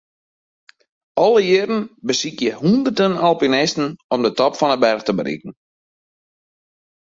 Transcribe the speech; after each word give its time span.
Alle 1.23 1.39
jierren 1.47 1.77
besykje 2.09 2.51
hûnderten 2.63 3.13
alpinisten 3.27 3.87
om 4.13 4.19
de 4.25 4.31
top 4.39 4.53
fan 4.59 4.73
'e 4.75 4.79
berch 4.83 5.05
te 5.05 5.13
berikken. 5.19 5.51